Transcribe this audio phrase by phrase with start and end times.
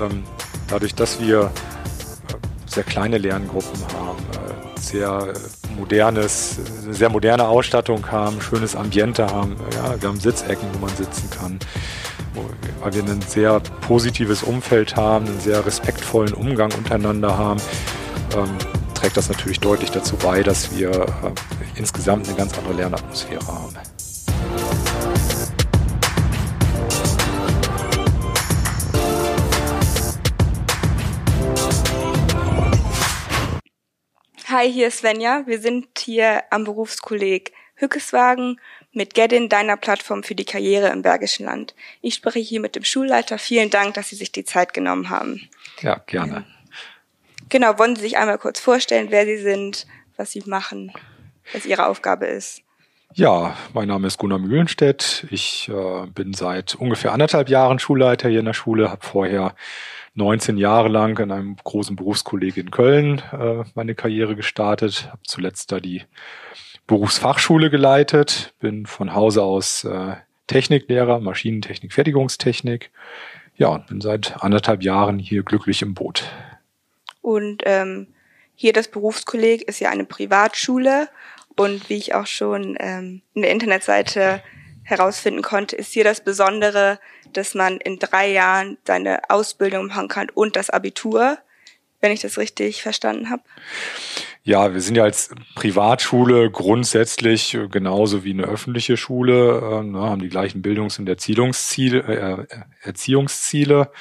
[0.00, 0.24] ähm,
[0.68, 1.48] dadurch, dass wir äh,
[2.66, 5.32] sehr kleine Lerngruppen haben, äh, sehr
[5.76, 6.58] modernes,
[6.90, 9.56] sehr moderne Ausstattung haben, schönes Ambiente haben.
[9.74, 11.58] Ja, wir haben Sitzecken, wo man sitzen kann,
[12.80, 17.60] weil wir ein sehr positives Umfeld haben, einen sehr respektvollen Umgang untereinander haben.
[18.36, 18.50] Ähm,
[18.94, 21.06] trägt das natürlich deutlich dazu bei, dass wir äh,
[21.74, 23.74] insgesamt eine ganz andere Lernatmosphäre haben.
[34.50, 35.44] Hi, hier ist Svenja.
[35.46, 38.60] Wir sind hier am Berufskolleg Hückeswagen
[38.92, 41.76] mit Geddin, deiner Plattform für die Karriere im Bergischen Land.
[42.00, 43.38] Ich spreche hier mit dem Schulleiter.
[43.38, 45.48] Vielen Dank, dass Sie sich die Zeit genommen haben.
[45.82, 46.46] Ja, gerne.
[47.48, 49.86] Genau, wollen Sie sich einmal kurz vorstellen, wer Sie sind,
[50.16, 50.92] was Sie machen,
[51.52, 52.62] was Ihre Aufgabe ist?
[53.14, 55.26] Ja, mein Name ist Gunnar Mühlenstedt.
[55.30, 59.54] Ich äh, bin seit ungefähr anderthalb Jahren Schulleiter hier in der Schule, habe vorher
[60.14, 65.72] 19 Jahre lang in einem großen Berufskolleg in Köln äh, meine Karriere gestartet, habe zuletzt
[65.72, 66.02] da die
[66.86, 70.16] Berufsfachschule geleitet, bin von Hause aus äh,
[70.48, 72.90] Techniklehrer, Maschinentechnik, Fertigungstechnik.
[73.56, 76.24] Ja, und bin seit anderthalb Jahren hier glücklich im Boot.
[77.20, 78.08] Und ähm,
[78.54, 81.08] hier das Berufskolleg ist ja eine Privatschule
[81.56, 84.42] und wie ich auch schon ähm, in der Internetseite
[84.82, 86.98] herausfinden konnte, ist hier das Besondere,
[87.32, 91.38] dass man in drei Jahren seine Ausbildung machen kann und das Abitur,
[92.00, 93.42] wenn ich das richtig verstanden habe.
[94.42, 100.22] Ja, wir sind ja als Privatschule grundsätzlich genauso wie eine öffentliche Schule, äh, ne, haben
[100.22, 103.92] die gleichen Bildungs- und Erziehungsziele, äh, Erziehungsziele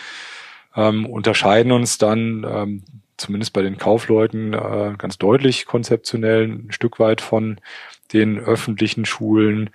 [0.76, 2.84] ähm, unterscheiden uns dann ähm,
[3.18, 7.60] zumindest bei den Kaufleuten äh, ganz deutlich konzeptionell ein Stück weit von
[8.14, 9.72] den öffentlichen Schulen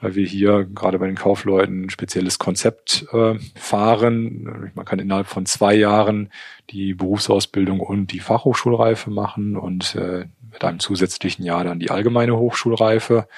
[0.00, 4.72] weil wir hier gerade bei den Kaufleuten ein spezielles Konzept äh, fahren.
[4.74, 6.30] Man kann innerhalb von zwei Jahren
[6.70, 12.36] die Berufsausbildung und die Fachhochschulreife machen und äh, mit einem zusätzlichen Jahr dann die allgemeine
[12.36, 13.28] Hochschulreife.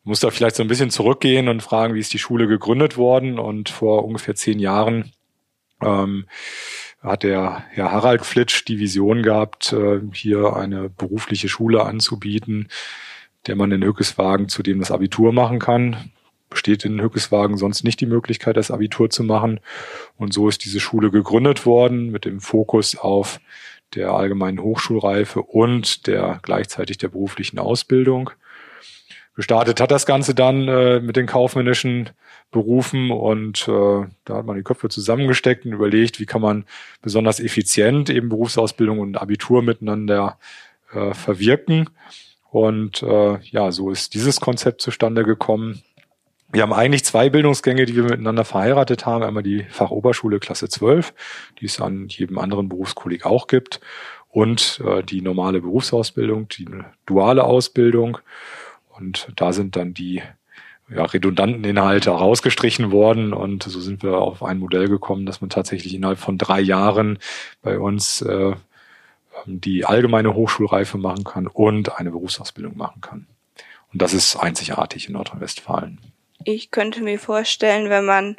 [0.00, 2.96] Ich muss da vielleicht so ein bisschen zurückgehen und fragen, wie ist die Schule gegründet
[2.96, 3.38] worden?
[3.38, 5.12] Und vor ungefähr zehn Jahren
[5.82, 6.26] ähm,
[7.02, 12.68] hat der Herr Harald Flitsch die Vision gehabt, äh, hier eine berufliche Schule anzubieten,
[13.46, 16.10] der man in Hückeswagen zudem das Abitur machen kann.
[16.50, 19.60] Besteht in Hückeswagen sonst nicht die Möglichkeit, das Abitur zu machen.
[20.16, 23.40] Und so ist diese Schule gegründet worden mit dem Fokus auf
[23.94, 28.30] der allgemeinen Hochschulreife und der gleichzeitig der beruflichen Ausbildung.
[29.36, 32.10] Gestartet hat das Ganze dann äh, mit den kaufmännischen
[32.52, 36.64] Berufen und äh, da hat man die Köpfe zusammengesteckt und überlegt, wie kann man
[37.02, 40.38] besonders effizient eben Berufsausbildung und Abitur miteinander
[40.92, 41.90] äh, verwirken.
[42.54, 45.82] Und äh, ja, so ist dieses Konzept zustande gekommen.
[46.52, 49.24] Wir haben eigentlich zwei Bildungsgänge, die wir miteinander verheiratet haben.
[49.24, 51.14] Einmal die Fachoberschule Klasse 12,
[51.58, 53.80] die es an jedem anderen Berufskolleg auch gibt,
[54.28, 56.68] und äh, die normale Berufsausbildung, die
[57.06, 58.18] duale Ausbildung.
[58.96, 60.22] Und da sind dann die
[60.88, 65.50] ja, redundanten Inhalte rausgestrichen worden und so sind wir auf ein Modell gekommen, dass man
[65.50, 67.18] tatsächlich innerhalb von drei Jahren
[67.62, 68.52] bei uns äh,
[69.46, 73.26] die allgemeine Hochschulreife machen kann und eine Berufsausbildung machen kann.
[73.92, 76.00] Und das ist einzigartig in Nordrhein-Westfalen.
[76.44, 78.36] Ich könnte mir vorstellen, wenn man,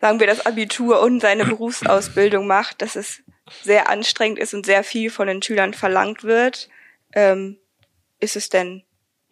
[0.00, 3.22] sagen wir, das Abitur und seine Berufsausbildung macht, dass es
[3.62, 6.68] sehr anstrengend ist und sehr viel von den Schülern verlangt wird.
[7.14, 7.58] Ähm,
[8.20, 8.82] ist es denn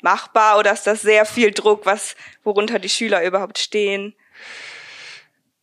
[0.02, 4.14] machbar oder ist das sehr viel Druck, was, worunter die Schüler überhaupt stehen?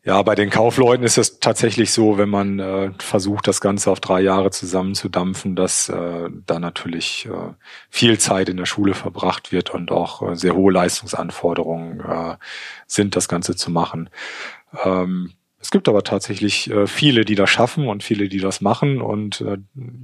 [0.08, 4.00] Ja, bei den Kaufleuten ist es tatsächlich so, wenn man äh, versucht, das Ganze auf
[4.00, 7.54] drei Jahre zusammenzudampfen, dass äh, da natürlich äh,
[7.90, 12.38] viel Zeit in der Schule verbracht wird und auch äh, sehr hohe Leistungsanforderungen äh,
[12.86, 14.10] sind, das Ganze zu machen.
[14.86, 19.02] Ähm, es gibt aber tatsächlich äh, viele, die das schaffen und viele, die das machen
[19.02, 19.44] und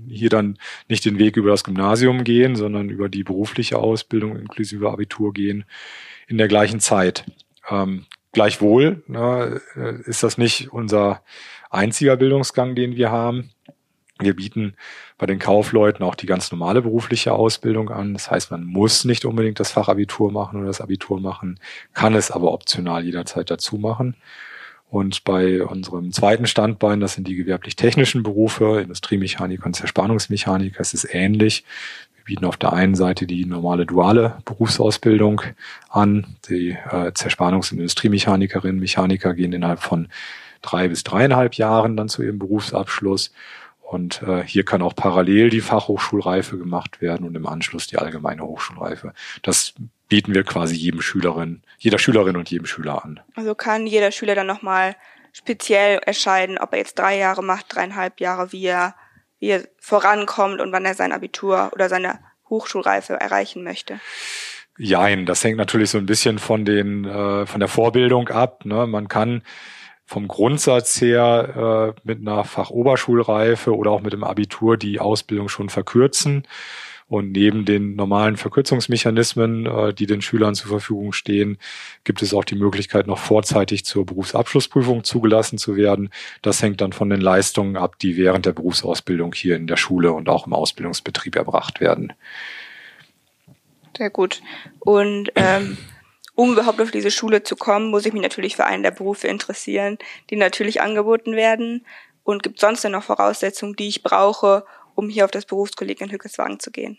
[0.09, 0.57] hier dann
[0.89, 5.63] nicht den Weg über das Gymnasium gehen, sondern über die berufliche Ausbildung inklusive Abitur gehen
[6.27, 7.23] in der gleichen Zeit.
[7.69, 9.61] Ähm, Gleichwohl ne,
[10.05, 11.21] ist das nicht unser
[11.69, 13.51] einziger Bildungsgang, den wir haben.
[14.19, 14.75] Wir bieten
[15.17, 18.13] bei den Kaufleuten auch die ganz normale berufliche Ausbildung an.
[18.13, 21.59] Das heißt, man muss nicht unbedingt das Fachabitur machen oder das Abitur machen,
[21.93, 24.15] kann es aber optional jederzeit dazu machen.
[24.93, 31.07] Und bei unserem zweiten Standbein, das sind die gewerblich-technischen Berufe, Industriemechaniker und Zerspannungsmechaniker, es ist
[31.11, 31.65] ähnlich.
[32.15, 35.41] Wir bieten auf der einen Seite die normale duale Berufsausbildung
[35.89, 36.37] an.
[36.47, 40.09] Die äh, Zerspannungs- und Industriemechaniker,innen Mechaniker gehen innerhalb von
[40.61, 43.33] drei bis dreieinhalb Jahren dann zu ihrem Berufsabschluss.
[43.81, 48.43] Und äh, hier kann auch parallel die Fachhochschulreife gemacht werden und im Anschluss die allgemeine
[48.43, 49.13] Hochschulreife.
[49.41, 49.73] Das
[50.13, 53.19] bieten wir quasi jedem Schülerin, jeder Schülerin und jedem Schüler an.
[53.33, 54.95] Also kann jeder Schüler dann nochmal
[55.31, 58.93] speziell entscheiden, ob er jetzt drei Jahre macht, dreieinhalb Jahre, wie er,
[59.39, 63.99] wie er vorankommt und wann er sein Abitur oder seine Hochschulreife erreichen möchte?
[64.77, 68.65] Jein, das hängt natürlich so ein bisschen von den äh, von der Vorbildung ab.
[68.65, 68.85] Ne?
[68.85, 69.41] Man kann
[70.05, 75.69] vom Grundsatz her äh, mit einer Fachoberschulreife oder auch mit dem Abitur die Ausbildung schon
[75.69, 76.47] verkürzen.
[77.13, 81.59] Und neben den normalen Verkürzungsmechanismen, äh, die den Schülern zur Verfügung stehen,
[82.05, 86.09] gibt es auch die Möglichkeit, noch vorzeitig zur Berufsabschlussprüfung zugelassen zu werden.
[86.41, 90.11] Das hängt dann von den Leistungen ab, die während der Berufsausbildung hier in der Schule
[90.11, 92.13] und auch im Ausbildungsbetrieb erbracht werden.
[93.95, 94.41] Sehr gut.
[94.79, 95.77] Und ähm,
[96.33, 99.27] um überhaupt auf diese Schule zu kommen, muss ich mich natürlich für einen der Berufe
[99.27, 99.99] interessieren,
[100.31, 101.85] die natürlich angeboten werden.
[102.23, 104.65] Und gibt sonst noch Voraussetzungen, die ich brauche,
[104.95, 106.97] um hier auf das Berufskolleg in Hückeswagen zu gehen?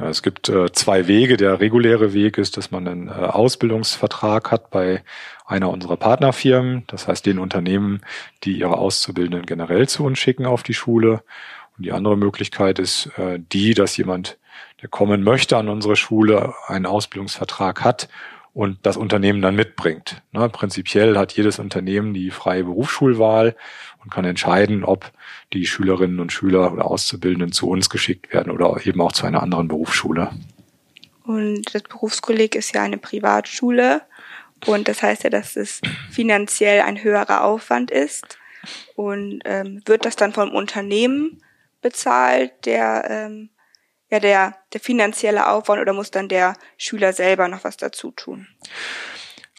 [0.00, 1.36] Es gibt äh, zwei Wege.
[1.36, 5.02] Der reguläre Weg ist, dass man einen äh, Ausbildungsvertrag hat bei
[5.44, 8.02] einer unserer Partnerfirmen, das heißt den Unternehmen,
[8.44, 11.24] die ihre Auszubildenden generell zu uns schicken auf die Schule.
[11.76, 14.38] Und die andere Möglichkeit ist äh, die, dass jemand,
[14.82, 18.08] der kommen möchte an unsere Schule, einen Ausbildungsvertrag hat
[18.54, 20.22] und das Unternehmen dann mitbringt.
[20.32, 23.56] Ne, prinzipiell hat jedes Unternehmen die freie Berufsschulwahl
[24.08, 25.12] und kann entscheiden, ob
[25.52, 29.42] die Schülerinnen und Schüler oder Auszubildenden zu uns geschickt werden oder eben auch zu einer
[29.42, 30.30] anderen Berufsschule.
[31.24, 34.00] Und das Berufskolleg ist ja eine Privatschule
[34.66, 38.38] und das heißt ja, dass es finanziell ein höherer Aufwand ist.
[38.96, 41.42] Und ähm, wird das dann vom Unternehmen
[41.82, 43.50] bezahlt, der ähm,
[44.10, 48.48] ja der, der finanzielle Aufwand oder muss dann der Schüler selber noch was dazu tun?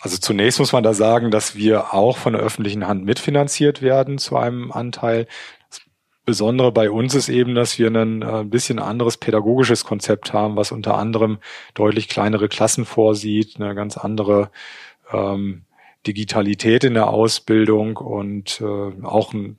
[0.02, 4.18] Also zunächst muss man da sagen, dass wir auch von der öffentlichen Hand mitfinanziert werden
[4.18, 5.28] zu einem Anteil.
[5.70, 5.82] Das
[6.26, 10.72] Besondere bei uns ist eben, dass wir ein äh, bisschen anderes pädagogisches Konzept haben, was
[10.72, 11.40] unter anderem
[11.74, 14.52] deutlich kleinere Klassen vorsieht, eine ganz andere
[15.12, 15.64] ähm,
[16.08, 19.58] Digitalität in der Ausbildung und äh, auch ein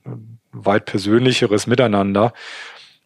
[0.51, 2.33] weit persönlicheres Miteinander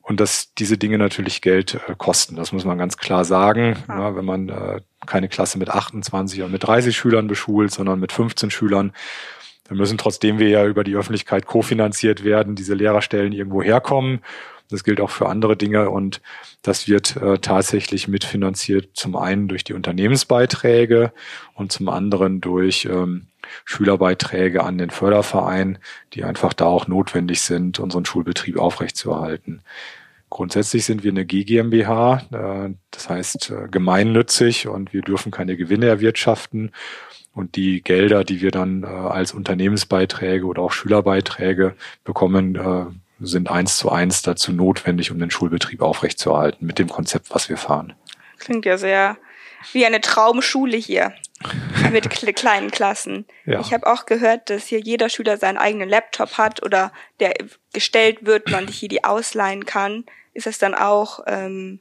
[0.01, 2.35] und dass diese Dinge natürlich Geld äh, kosten.
[2.35, 3.75] Das muss man ganz klar sagen.
[3.87, 4.15] Ja.
[4.15, 8.51] Wenn man äh, keine Klasse mit 28 und mit 30 Schülern beschult, sondern mit 15
[8.51, 8.93] Schülern,
[9.67, 14.19] dann müssen trotzdem wir ja über die Öffentlichkeit kofinanziert werden, diese Lehrerstellen irgendwo herkommen.
[14.69, 16.21] Das gilt auch für andere Dinge und
[16.63, 21.13] das wird äh, tatsächlich mitfinanziert zum einen durch die Unternehmensbeiträge
[21.53, 23.27] und zum anderen durch ähm,
[23.63, 25.77] Schülerbeiträge an den Förderverein,
[26.13, 29.61] die einfach da auch notwendig sind, unseren Schulbetrieb aufrechtzuerhalten.
[30.29, 35.87] Grundsätzlich sind wir eine GGMBH, äh, das heißt äh, gemeinnützig und wir dürfen keine Gewinne
[35.87, 36.71] erwirtschaften.
[37.33, 43.77] Und die Gelder, die wir dann äh, als Unternehmensbeiträge oder auch Schülerbeiträge bekommen, sind eins
[43.77, 47.93] zu eins dazu notwendig, um den Schulbetrieb aufrechtzuerhalten mit dem Konzept, was wir fahren.
[48.39, 49.17] Klingt ja sehr
[49.71, 51.13] wie eine Traumschule hier
[51.91, 53.25] mit kleinen Klassen.
[53.45, 53.59] Ja.
[53.59, 57.33] Ich habe auch gehört, dass hier jeder Schüler seinen eigenen Laptop hat oder der
[57.73, 60.05] gestellt wird, man hier die ausleihen kann.
[60.33, 61.79] Ist das dann auch ähm,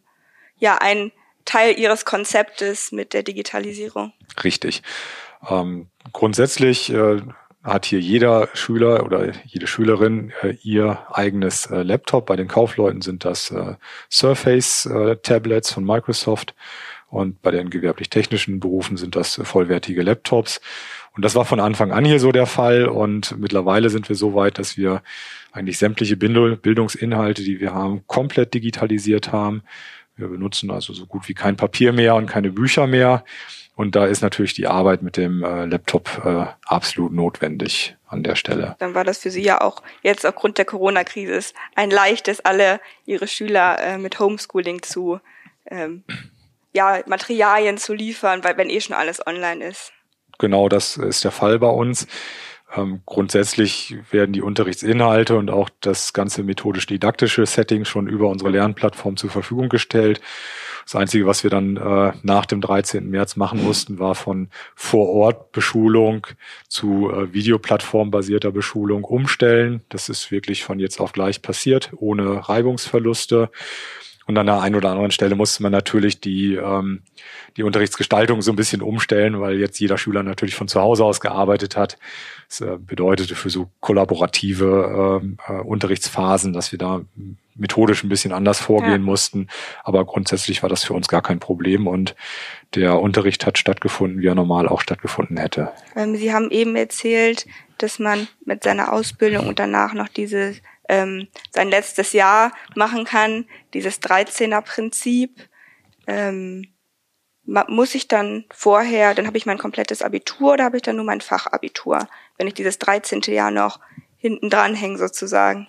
[0.57, 1.13] ja ein
[1.45, 4.13] Teil Ihres Konzeptes mit der Digitalisierung?
[4.43, 4.83] Richtig.
[5.49, 7.21] Ähm, grundsätzlich äh,
[7.63, 12.27] hat hier jeder Schüler oder jede Schülerin äh, ihr eigenes äh, Laptop.
[12.27, 13.75] Bei den Kaufleuten sind das äh,
[14.11, 16.55] Surface äh, Tablets von Microsoft
[17.15, 20.61] und bei den gewerblich-technischen Berufen sind das vollwertige Laptops.
[21.15, 22.87] Und das war von Anfang an hier so der Fall.
[22.87, 25.01] Und mittlerweile sind wir so weit, dass wir
[25.53, 29.63] eigentlich sämtliche Bildungsinhalte, die wir haben, komplett digitalisiert haben.
[30.17, 33.25] Wir benutzen also so gut wie kein Papier mehr und keine Bücher mehr.
[33.77, 38.35] Und da ist natürlich die Arbeit mit dem äh, Laptop äh, absolut notwendig an der
[38.35, 38.75] Stelle.
[38.81, 43.29] Dann war das für Sie ja auch jetzt aufgrund der Corona-Krise ein leichtes, alle Ihre
[43.29, 45.21] Schüler äh, mit Homeschooling zu
[45.71, 46.03] ähm,
[46.75, 49.93] ja, Materialien zu liefern, weil wenn eh schon alles online ist.
[50.39, 52.07] Genau, das ist der Fall bei uns.
[52.77, 59.17] Ähm, grundsätzlich werden die Unterrichtsinhalte und auch das ganze methodisch-didaktische Setting schon über unsere Lernplattform
[59.17, 60.21] zur Verfügung gestellt.
[60.85, 63.09] Das Einzige, was wir dann äh, nach dem 13.
[63.09, 66.27] März machen mussten, war von Vor-Ort-Beschulung
[66.69, 69.83] zu äh, Videoplattform-basierter Beschulung umstellen.
[69.89, 73.51] Das ist wirklich von jetzt auf gleich passiert, ohne Reibungsverluste.
[74.27, 77.03] Und an der einen oder anderen Stelle musste man natürlich die, ähm,
[77.57, 81.21] die Unterrichtsgestaltung so ein bisschen umstellen, weil jetzt jeder Schüler natürlich von zu Hause aus
[81.21, 81.99] gearbeitet hat.
[82.49, 87.03] Das äh, bedeutete für so kollaborative ähm, äh, Unterrichtsphasen, dass wir da
[87.55, 88.99] methodisch ein bisschen anders vorgehen ja.
[88.99, 89.49] mussten.
[89.83, 92.15] Aber grundsätzlich war das für uns gar kein Problem und
[92.75, 95.71] der Unterricht hat stattgefunden, wie er normal auch stattgefunden hätte.
[95.95, 97.47] Ähm, Sie haben eben erzählt,
[97.79, 100.55] dass man mit seiner Ausbildung und danach noch diese
[100.89, 105.49] ähm, sein letztes Jahr machen kann, dieses 13er-Prinzip.
[106.07, 106.69] Ähm,
[107.45, 111.05] muss ich dann vorher, dann habe ich mein komplettes Abitur oder habe ich dann nur
[111.05, 113.21] mein Fachabitur, wenn ich dieses 13.
[113.27, 113.81] Jahr noch
[114.17, 115.69] hinten dran hänge sozusagen?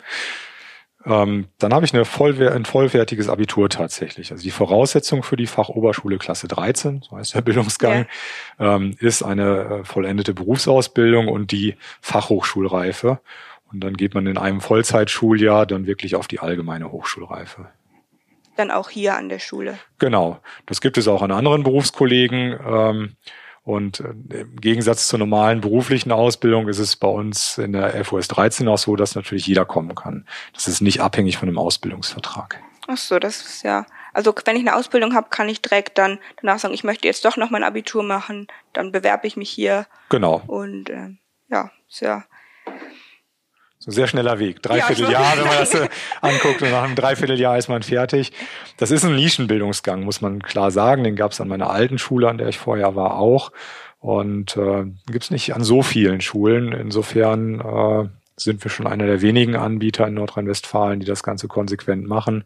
[1.05, 4.31] Ähm, dann habe ich eine vollwer ein vollwertiges Abitur tatsächlich.
[4.31, 8.07] Also die Voraussetzung für die Fachoberschule Klasse 13, so heißt der Bildungsgang,
[8.59, 8.75] ja.
[8.75, 13.19] ähm, ist eine äh, vollendete Berufsausbildung und die Fachhochschulreife.
[13.71, 17.69] Und dann geht man in einem Vollzeitschuljahr dann wirklich auf die allgemeine Hochschulreife.
[18.55, 19.77] Dann auch hier an der Schule.
[19.99, 20.39] Genau.
[20.65, 22.57] Das gibt es auch an anderen Berufskollegen.
[22.65, 23.15] Ähm,
[23.63, 28.27] und äh, im Gegensatz zur normalen beruflichen Ausbildung ist es bei uns in der FOS
[28.27, 30.25] 13 auch so, dass natürlich jeder kommen kann.
[30.53, 32.61] Das ist nicht abhängig von einem Ausbildungsvertrag.
[32.87, 33.87] Ach so, das ist ja.
[34.13, 37.25] Also wenn ich eine Ausbildung habe, kann ich direkt dann danach sagen, ich möchte jetzt
[37.25, 39.87] doch noch mein Abitur machen, dann bewerbe ich mich hier.
[40.09, 40.43] Genau.
[40.47, 41.09] Und äh,
[41.49, 42.23] ja, ist ja
[43.87, 44.61] ein sehr schneller Weg.
[44.61, 45.87] Dreiviertel ja, wenn man das äh,
[46.21, 48.31] anguckt und nach einem Dreivierteljahr ist man fertig.
[48.77, 51.03] Das ist ein Nischenbildungsgang, muss man klar sagen.
[51.03, 53.51] Den gab es an meiner alten Schule, an der ich vorher war, auch.
[53.99, 56.71] Und äh, gibt es nicht an so vielen Schulen.
[56.71, 62.07] Insofern äh, sind wir schon einer der wenigen Anbieter in Nordrhein-Westfalen, die das Ganze konsequent
[62.07, 62.43] machen.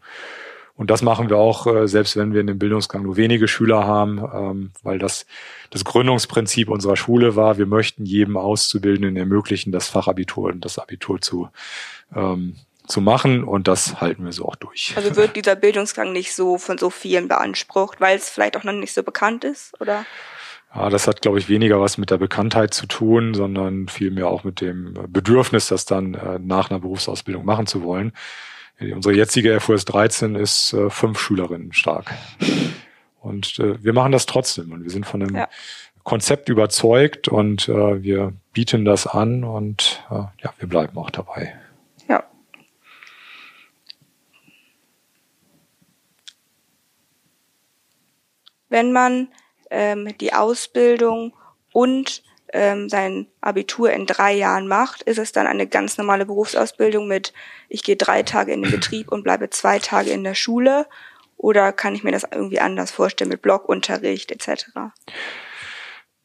[0.80, 3.86] Und das machen wir auch, äh, selbst wenn wir in dem Bildungsgang nur wenige Schüler
[3.86, 5.26] haben, ähm, weil das
[5.68, 11.20] das Gründungsprinzip unserer Schule war, wir möchten jedem Auszubildenden ermöglichen, das Fachabitur und das Abitur
[11.20, 11.50] zu
[12.16, 12.56] ähm,
[12.86, 14.94] zu machen und das halten wir so auch durch.
[14.96, 18.72] Also wird dieser Bildungsgang nicht so von so vielen beansprucht, weil es vielleicht auch noch
[18.72, 20.06] nicht so bekannt ist, oder?
[20.74, 24.44] Ja, das hat, glaube ich, weniger was mit der Bekanntheit zu tun, sondern vielmehr auch
[24.44, 28.12] mit dem Bedürfnis, das dann äh, nach einer Berufsausbildung machen zu wollen.
[28.80, 32.14] Unsere jetzige FOS 13 ist äh, fünf Schülerinnen stark.
[33.20, 35.48] Und äh, wir machen das trotzdem und wir sind von dem ja.
[36.02, 41.54] Konzept überzeugt und äh, wir bieten das an und äh, ja, wir bleiben auch dabei.
[42.08, 42.24] Ja.
[48.70, 49.28] Wenn man
[49.70, 51.34] ähm, die Ausbildung
[51.72, 52.22] und
[52.52, 57.32] ähm, sein Abitur in drei Jahren macht, ist es dann eine ganz normale Berufsausbildung mit,
[57.68, 60.86] ich gehe drei Tage in den Betrieb und bleibe zwei Tage in der Schule?
[61.36, 64.66] Oder kann ich mir das irgendwie anders vorstellen mit Blockunterricht etc.?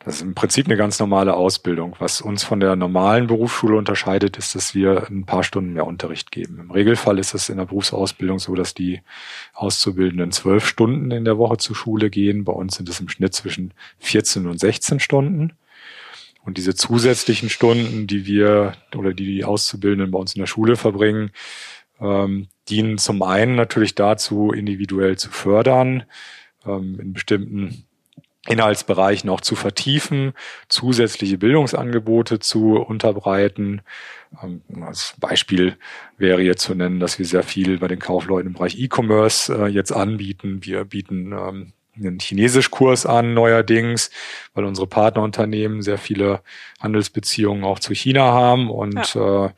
[0.05, 1.96] Das ist im Prinzip eine ganz normale Ausbildung.
[1.98, 6.32] Was uns von der normalen Berufsschule unterscheidet, ist, dass wir ein paar Stunden mehr Unterricht
[6.32, 6.60] geben.
[6.60, 9.01] Im Regelfall ist es in der Berufsausbildung so, dass die
[9.53, 12.44] Auszubildenden zwölf Stunden in der Woche zur Schule gehen.
[12.44, 15.53] Bei uns sind es im Schnitt zwischen 14 und 16 Stunden.
[16.45, 20.75] Und diese zusätzlichen Stunden, die wir oder die die Auszubildenden bei uns in der Schule
[20.75, 21.31] verbringen,
[21.99, 26.03] ähm, dienen zum einen natürlich dazu, individuell zu fördern,
[26.65, 27.85] ähm, in bestimmten
[28.47, 30.33] Inhaltsbereichen auch zu vertiefen,
[30.69, 33.81] zusätzliche Bildungsangebote zu unterbreiten.
[34.43, 35.77] Ähm, als Beispiel
[36.17, 39.67] wäre jetzt zu nennen, dass wir sehr viel bei den Kaufleuten im Bereich E-Commerce äh,
[39.67, 40.63] jetzt anbieten.
[40.63, 44.11] Wir bieten ähm, einen Chinesischkurs an neuerdings,
[44.53, 46.41] weil unsere Partnerunternehmen sehr viele
[46.79, 49.47] Handelsbeziehungen auch zu China haben und ja.
[49.47, 49.49] äh,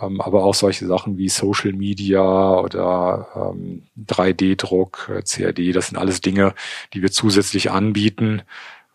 [0.00, 5.98] ähm, aber auch solche Sachen wie Social Media oder ähm, 3D-Druck, äh, CAD, das sind
[5.98, 6.54] alles Dinge,
[6.92, 8.42] die wir zusätzlich anbieten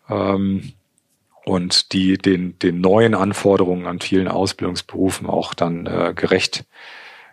[0.08, 0.72] ähm,
[1.44, 6.64] und die den, den neuen Anforderungen an vielen Ausbildungsberufen auch dann äh, gerecht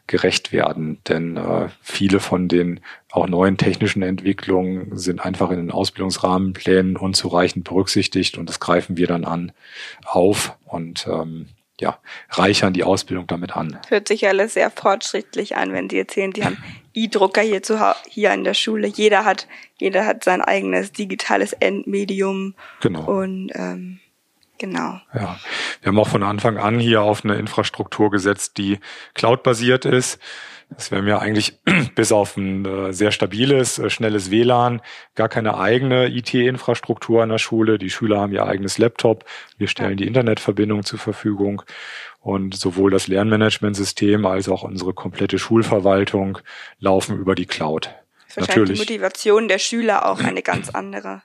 [0.10, 1.00] gerecht werden.
[1.08, 7.63] Denn äh, viele von den auch neuen technischen Entwicklungen sind einfach in den Ausbildungsrahmenplänen unzureichend
[7.63, 9.54] berücksichtigt und das greifen wir dann an
[10.06, 11.48] auf und ähm,
[11.80, 12.00] ja,
[12.30, 13.80] reichern die Ausbildung damit an.
[13.88, 16.58] Hört sich alles sehr fortschrittlich an, wenn Sie erzählen, Sie haben
[16.94, 18.88] E-Drucker hier zu hier in der Schule.
[18.88, 19.48] Jeder hat,
[19.78, 22.56] jeder hat sein eigenes digitales Endmedium.
[22.82, 23.06] Genau.
[23.06, 24.00] Und ähm,
[24.60, 25.00] Genau.
[25.13, 25.39] Ja,
[25.82, 28.80] wir haben auch von Anfang an hier auf eine Infrastruktur gesetzt, die
[29.13, 30.20] cloud-basiert ist.
[30.70, 31.60] Das wäre mir eigentlich
[31.96, 34.82] bis auf ein äh, sehr stabiles, äh, schnelles WLAN,
[35.16, 37.80] gar keine eigene IT-Infrastruktur an der Schule.
[37.80, 39.24] Die Schüler haben ihr eigenes Laptop.
[39.58, 41.63] Wir stellen die Internetverbindung zur Verfügung.
[42.20, 46.39] Und sowohl das Lernmanagementsystem als auch unsere komplette Schulverwaltung
[46.80, 47.96] laufen über die Cloud.
[48.36, 48.74] Natürlich.
[48.74, 51.24] Die Motivation der Schüler auch eine ganz andere.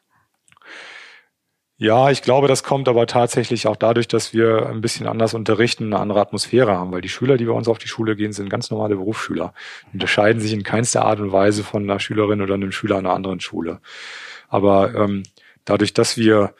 [1.77, 5.87] Ja, ich glaube, das kommt aber tatsächlich auch dadurch, dass wir ein bisschen anders unterrichten,
[5.87, 8.49] eine andere Atmosphäre haben, weil die Schüler, die bei uns auf die Schule gehen, sind
[8.49, 9.55] ganz normale Berufsschüler,
[9.93, 13.41] unterscheiden sich in keinster Art und Weise von einer Schülerin oder einem Schüler einer anderen
[13.41, 13.81] Schule.
[14.49, 15.25] Aber ähm,
[15.65, 16.55] dadurch, dass wir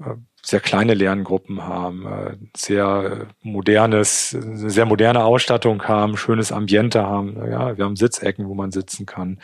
[0.00, 7.36] äh, sehr kleine Lerngruppen haben, äh, sehr modernes, sehr moderne Ausstattung haben, schönes Ambiente haben,
[7.50, 9.38] ja, wir haben Sitzecken, wo man sitzen kann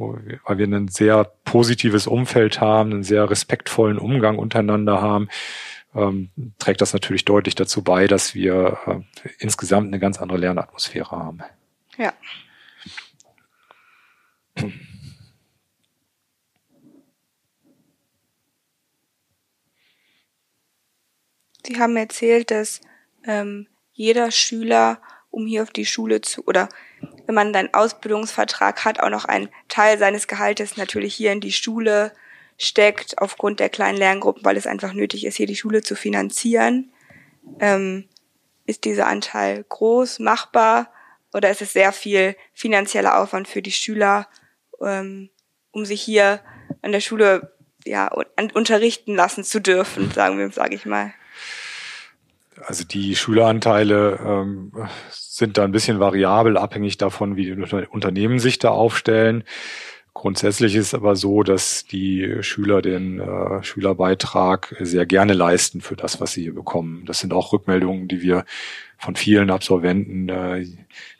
[0.00, 5.28] weil wir ein sehr positives Umfeld haben, einen sehr respektvollen Umgang untereinander haben,
[5.94, 9.00] ähm, trägt das natürlich deutlich dazu bei, dass wir äh,
[9.38, 11.40] insgesamt eine ganz andere Lernatmosphäre haben.
[11.98, 12.12] Ja.
[21.70, 22.80] Sie haben erzählt, dass
[23.24, 25.00] ähm, jeder Schüler,
[25.30, 26.68] um hier auf die Schule zu, oder
[27.26, 31.52] wenn man einen Ausbildungsvertrag hat, auch noch einen Teil seines Gehaltes natürlich hier in die
[31.52, 32.12] Schule
[32.58, 36.90] steckt, aufgrund der kleinen Lerngruppen, weil es einfach nötig ist, hier die Schule zu finanzieren.
[37.60, 38.08] Ähm,
[38.66, 40.92] ist dieser Anteil groß, machbar
[41.32, 44.26] oder ist es sehr viel finanzieller Aufwand für die Schüler,
[44.84, 45.30] ähm,
[45.70, 46.40] um sich hier
[46.82, 48.10] an der Schule ja,
[48.54, 51.14] unterrichten lassen zu dürfen, sagen wir, sage ich mal?
[52.66, 54.72] Also die Schüleranteile ähm,
[55.10, 59.44] sind da ein bisschen variabel, abhängig davon, wie die Unternehmen sich da aufstellen.
[60.12, 66.20] Grundsätzlich ist aber so, dass die Schüler den äh, Schülerbeitrag sehr gerne leisten für das,
[66.20, 67.04] was sie hier bekommen.
[67.06, 68.44] Das sind auch Rückmeldungen, die wir
[68.98, 70.66] von vielen Absolventen äh,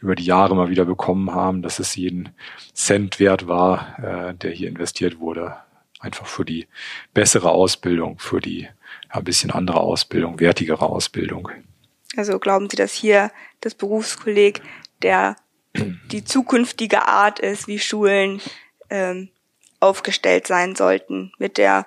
[0.01, 2.31] über die Jahre mal wieder bekommen haben, dass es jeden
[2.75, 5.57] Cent wert war, äh, der hier investiert wurde.
[6.01, 6.67] Einfach für die
[7.15, 8.69] bessere Ausbildung, für die
[9.09, 11.51] ein bisschen andere Ausbildung, wertigere Ausbildung.
[12.17, 13.31] Also glauben Sie, dass hier
[13.61, 14.63] das Berufskolleg
[15.03, 15.37] der
[15.75, 18.41] die zukünftige Art ist, wie Schulen
[18.91, 19.29] ähm,
[19.79, 21.87] aufgestellt sein sollten mit der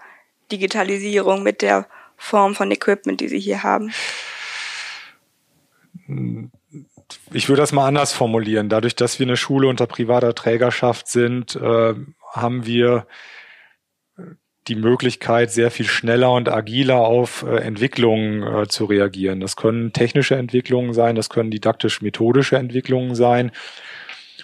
[0.51, 3.91] Digitalisierung, mit der Form von Equipment, die Sie hier haben?
[7.33, 8.69] Ich würde das mal anders formulieren.
[8.69, 11.93] Dadurch, dass wir eine Schule unter privater Trägerschaft sind, äh,
[12.31, 13.05] haben wir
[14.67, 19.39] die Möglichkeit, sehr viel schneller und agiler auf äh, Entwicklungen äh, zu reagieren.
[19.39, 23.51] Das können technische Entwicklungen sein, das können didaktisch-methodische Entwicklungen sein.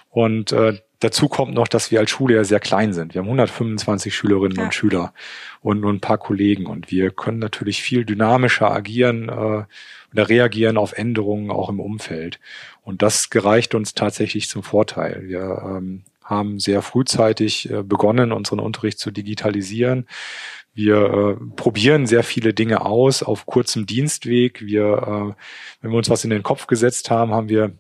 [0.10, 3.14] Und äh, dazu kommt noch, dass wir als Schule ja sehr klein sind.
[3.14, 4.64] Wir haben 125 Schülerinnen ja.
[4.66, 5.14] und Schüler
[5.62, 6.66] und nur ein paar Kollegen.
[6.66, 9.64] Und wir können natürlich viel dynamischer agieren äh,
[10.12, 12.40] oder reagieren auf Änderungen auch im Umfeld.
[12.82, 15.24] Und das gereicht uns tatsächlich zum Vorteil.
[15.28, 20.08] Wir ähm, haben sehr frühzeitig äh, begonnen, unseren Unterricht zu digitalisieren.
[20.74, 24.62] Wir äh, probieren sehr viele Dinge aus auf kurzem Dienstweg.
[24.62, 25.44] Wir, äh,
[25.82, 27.74] wenn wir uns was in den Kopf gesetzt haben, haben wir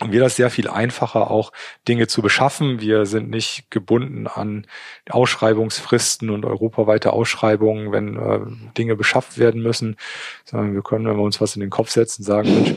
[0.00, 1.52] haben wir das sehr viel einfacher, auch
[1.86, 2.80] Dinge zu beschaffen.
[2.80, 4.66] Wir sind nicht gebunden an
[5.08, 8.40] Ausschreibungsfristen und europaweite Ausschreibungen, wenn äh,
[8.76, 9.96] Dinge beschafft werden müssen,
[10.44, 12.74] sondern wir können, wenn wir uns was in den Kopf setzen, sagen, Mensch,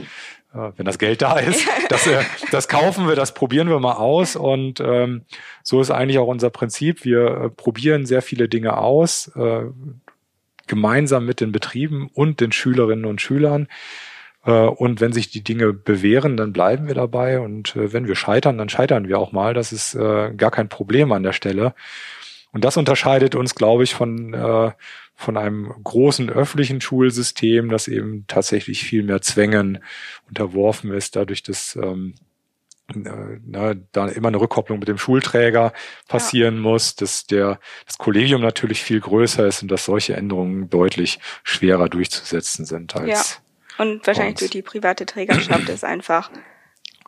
[0.76, 1.68] wenn das Geld da ist.
[1.90, 4.36] Das, äh, das kaufen wir, das probieren wir mal aus.
[4.36, 5.24] Und ähm,
[5.64, 7.06] so ist eigentlich auch unser Prinzip.
[7.06, 9.64] Wir äh, probieren sehr viele Dinge aus, äh,
[10.68, 13.68] gemeinsam mit den Betrieben und den Schülerinnen und Schülern.
[14.46, 17.40] Äh, und wenn sich die Dinge bewähren, dann bleiben wir dabei.
[17.40, 19.54] Und äh, wenn wir scheitern, dann scheitern wir auch mal.
[19.54, 21.74] Das ist äh, gar kein Problem an der Stelle.
[22.52, 24.72] Und das unterscheidet uns, glaube ich, von, äh,
[25.18, 29.84] von einem großen öffentlichen Schulsystem, das eben tatsächlich viel mehr Zwängen
[30.28, 32.14] unterworfen ist, dadurch, dass ähm,
[32.94, 35.74] äh, na, da immer eine Rückkopplung mit dem Schulträger
[36.08, 36.62] passieren ja.
[36.62, 41.90] muss, dass der das Kollegium natürlich viel größer ist und dass solche Änderungen deutlich schwerer
[41.90, 43.42] durchzusetzen sind als
[43.78, 43.84] ja.
[43.84, 46.32] und wahrscheinlich durch die private Trägerschaft ist einfach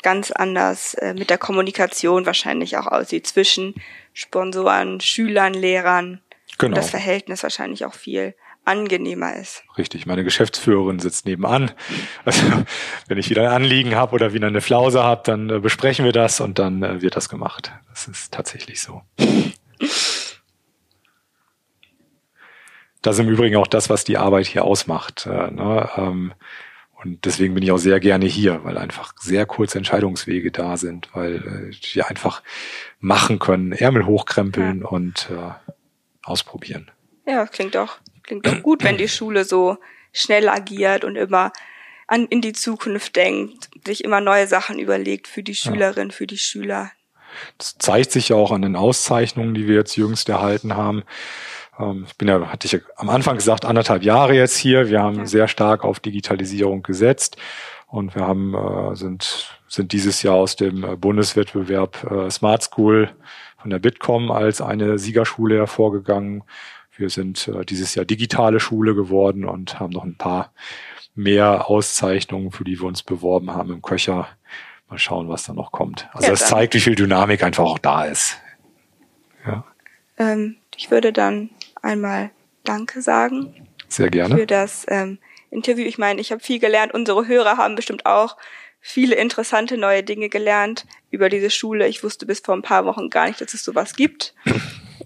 [0.02, 3.76] ganz anders äh, mit der Kommunikation wahrscheinlich auch aussieht zwischen
[4.14, 6.22] Sponsoren, Schülern, Lehrern.
[6.60, 6.76] Genau.
[6.76, 9.64] Das Verhältnis wahrscheinlich auch viel angenehmer ist.
[9.78, 11.72] Richtig, meine Geschäftsführerin sitzt nebenan.
[12.26, 12.46] Also
[13.08, 16.12] wenn ich wieder ein Anliegen habe oder wieder eine Flause habe, dann äh, besprechen wir
[16.12, 17.72] das und dann äh, wird das gemacht.
[17.90, 19.02] Das ist tatsächlich so.
[23.02, 25.26] Das ist im Übrigen auch das, was die Arbeit hier ausmacht.
[25.26, 25.90] Äh, ne?
[25.96, 26.34] ähm,
[27.02, 31.08] und deswegen bin ich auch sehr gerne hier, weil einfach sehr kurze Entscheidungswege da sind,
[31.14, 32.44] weil äh, wir einfach
[33.00, 34.88] machen können, Ärmel hochkrempeln ja.
[34.88, 35.72] und äh,
[36.24, 36.92] ausprobieren.
[37.26, 39.78] Ja, klingt doch, klingt doch gut, wenn die Schule so
[40.14, 41.52] schnell agiert und immer
[42.08, 46.16] an, in die Zukunft denkt, sich immer neue Sachen überlegt für die Schülerin, ja.
[46.16, 46.92] für die Schüler.
[47.58, 51.04] Das zeigt sich ja auch an den Auszeichnungen, die wir jetzt jüngst erhalten haben.
[51.80, 54.90] Ähm, ich bin ja, hatte ich ja am Anfang gesagt, anderthalb Jahre jetzt hier.
[54.90, 55.26] Wir haben ja.
[55.26, 57.38] sehr stark auf Digitalisierung gesetzt
[57.88, 63.12] und wir haben, äh, sind, sind dieses Jahr aus dem äh, Bundeswettbewerb äh, Smart School
[63.62, 66.44] von der Bitkom als eine Siegerschule hervorgegangen.
[66.96, 70.54] Wir sind dieses Jahr digitale Schule geworden und haben noch ein paar
[71.16, 74.28] mehr Auszeichnungen, für die wir uns beworben haben im Köcher.
[74.90, 76.10] Mal schauen, was da noch kommt.
[76.14, 78.38] Also ja, das zeigt, wie viel Dynamik einfach auch da ist.
[79.46, 79.64] Ja.
[80.18, 82.32] Ähm, ich würde dann einmal
[82.64, 83.68] Danke sagen.
[83.88, 84.36] Sehr gerne.
[84.36, 85.20] Für das ähm,
[85.52, 85.86] Interview.
[85.86, 86.94] Ich meine, ich habe viel gelernt.
[86.94, 88.38] Unsere Hörer haben bestimmt auch
[88.80, 91.88] viele interessante neue Dinge gelernt über diese Schule.
[91.88, 94.34] Ich wusste bis vor ein paar Wochen gar nicht, dass es sowas gibt.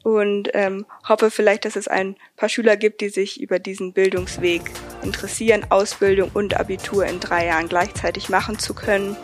[0.04, 4.62] Und ähm, hoffe vielleicht, dass es ein paar Schüler gibt, die sich über diesen Bildungsweg
[5.02, 9.16] interessieren, Ausbildung und Abitur in drei Jahren gleichzeitig machen zu können.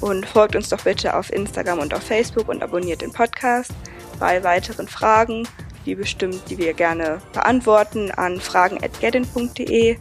[0.00, 3.72] Und folgt uns doch bitte auf Instagram und auf Facebook und abonniert den Podcast.
[4.18, 5.46] Bei weiteren Fragen
[5.84, 9.96] die bestimmt, die wir gerne beantworten, an fragen.gedin.de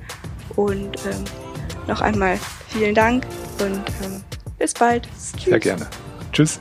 [0.55, 1.23] Und ähm,
[1.87, 2.39] noch einmal
[2.73, 3.25] vielen Dank
[3.59, 4.23] und ähm,
[4.57, 5.07] bis bald.
[5.37, 5.45] Tschüss.
[5.45, 5.87] Sehr gerne.
[6.31, 6.59] Tschüss.